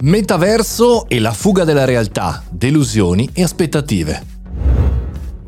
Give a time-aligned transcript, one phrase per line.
[0.00, 4.31] Metaverso e la fuga della realtà, delusioni e aspettative.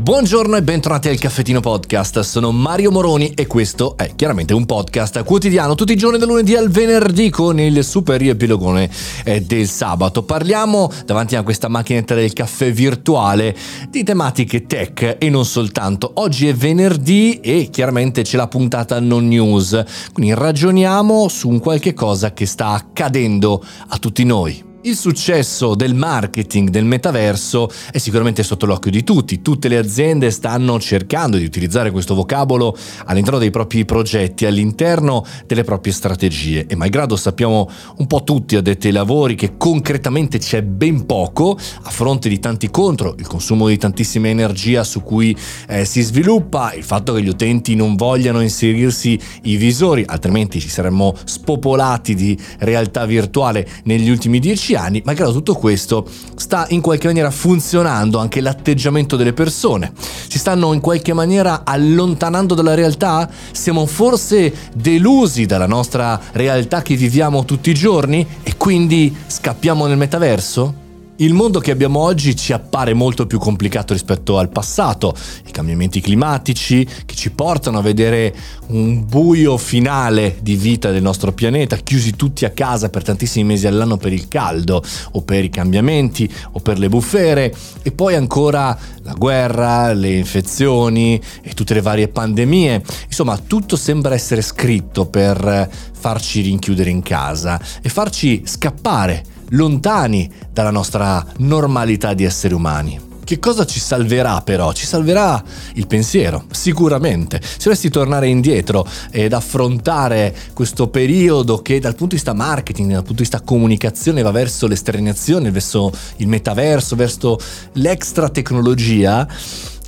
[0.00, 5.22] Buongiorno e bentornati al Caffettino Podcast, sono Mario Moroni e questo è chiaramente un podcast
[5.24, 8.88] quotidiano tutti i giorni dal lunedì al venerdì con il super riepilogone
[9.24, 10.22] eh, del sabato.
[10.22, 13.54] Parliamo davanti a questa macchinetta del caffè virtuale
[13.90, 16.12] di tematiche tech e non soltanto.
[16.14, 21.92] Oggi è venerdì e chiaramente c'è la puntata non news, quindi ragioniamo su un qualche
[21.92, 24.69] cosa che sta accadendo a tutti noi.
[24.82, 30.30] Il successo del marketing del metaverso è sicuramente sotto l'occhio di tutti, tutte le aziende
[30.30, 36.64] stanno cercando di utilizzare questo vocabolo all'interno dei propri progetti, all'interno delle proprie strategie.
[36.66, 41.90] E malgrado sappiamo un po' tutti addetti ai lavori che concretamente c'è ben poco a
[41.90, 45.36] fronte di tanti contro, il consumo di tantissima energia su cui
[45.68, 50.70] eh, si sviluppa, il fatto che gli utenti non vogliano inserirsi i visori, altrimenti ci
[50.70, 56.06] saremmo spopolati di realtà virtuale negli ultimi dieci 10 anni, malgrado tutto questo,
[56.36, 59.92] sta in qualche maniera funzionando anche l'atteggiamento delle persone.
[60.28, 63.28] Si stanno in qualche maniera allontanando dalla realtà?
[63.50, 69.96] Siamo forse delusi dalla nostra realtà che viviamo tutti i giorni e quindi scappiamo nel
[69.96, 70.79] metaverso?
[71.20, 75.14] Il mondo che abbiamo oggi ci appare molto più complicato rispetto al passato,
[75.46, 78.34] i cambiamenti climatici che ci portano a vedere
[78.68, 83.66] un buio finale di vita del nostro pianeta, chiusi tutti a casa per tantissimi mesi
[83.66, 88.74] all'anno per il caldo o per i cambiamenti o per le bufere e poi ancora
[89.02, 92.82] la guerra, le infezioni e tutte le varie pandemie.
[93.04, 100.70] Insomma, tutto sembra essere scritto per farci rinchiudere in casa e farci scappare lontani dalla
[100.70, 103.08] nostra normalità di esseri umani.
[103.30, 104.72] Che cosa ci salverà però?
[104.72, 105.40] Ci salverà
[105.74, 107.40] il pensiero, sicuramente.
[107.40, 113.04] Se dovessi tornare indietro ed affrontare questo periodo che dal punto di vista marketing, dal
[113.04, 117.38] punto di vista comunicazione va verso l'esternazione, verso il metaverso, verso
[117.74, 119.28] l'extra tecnologia,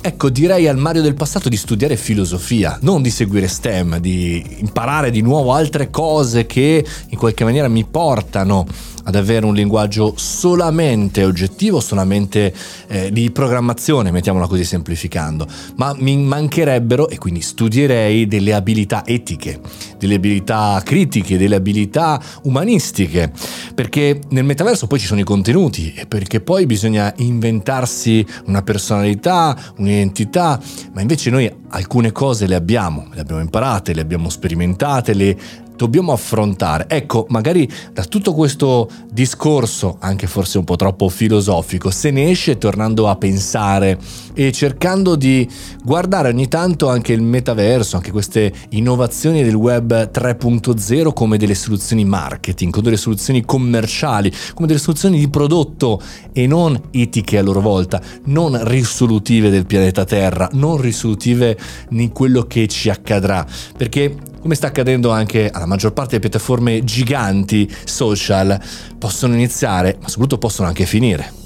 [0.05, 5.11] Ecco, direi al Mario del passato di studiare filosofia, non di seguire STEM, di imparare
[5.11, 8.65] di nuovo altre cose che in qualche maniera mi portano
[9.03, 12.53] ad avere un linguaggio solamente oggettivo, solamente
[12.87, 19.59] eh, di programmazione, mettiamola così semplificando, ma mi mancherebbero e quindi studierei delle abilità etiche,
[19.97, 23.31] delle abilità critiche, delle abilità umanistiche,
[23.75, 29.57] perché nel metaverso poi ci sono i contenuti e perché poi bisogna inventarsi una personalità,
[29.77, 30.59] un'identità,
[30.93, 35.37] ma invece noi alcune cose le abbiamo, le abbiamo imparate, le abbiamo sperimentate, le
[35.75, 36.85] dobbiamo affrontare.
[36.87, 42.57] Ecco, magari da tutto questo discorso, anche forse un po' troppo filosofico, se ne esce
[42.57, 43.99] tornando a pensare
[44.33, 45.47] e cercando di
[45.83, 52.05] guardare ogni tanto anche il metaverso, anche queste innovazioni del web 3.0 come delle soluzioni
[52.05, 56.01] marketing, come delle soluzioni commerciali, come delle soluzioni di prodotto
[56.31, 61.57] e non etiche a loro volta, non risolutive del pianeta Terra, non risolutive
[61.89, 63.45] in quello che ci accadrà,
[63.77, 68.59] perché come sta accadendo anche alla maggior parte delle piattaforme giganti social,
[68.99, 71.42] possono iniziare, ma soprattutto possono anche finire.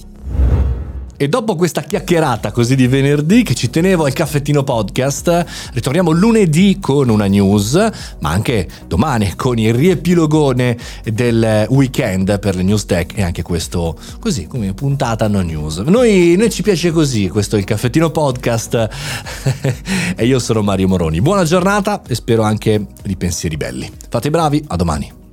[1.19, 6.77] E dopo questa chiacchierata così di venerdì che ci tenevo al caffettino podcast, ritorniamo lunedì
[6.79, 7.73] con una news,
[8.19, 13.97] ma anche domani con il riepilogone del weekend per le news tech e anche questo
[14.19, 15.77] così come puntata no news.
[15.77, 18.87] Noi, noi ci piace così, questo è il caffettino podcast
[20.15, 21.19] e io sono Mario Moroni.
[21.19, 23.91] Buona giornata e spero anche di pensieri belli.
[24.07, 25.25] Fate i bravi, a domani.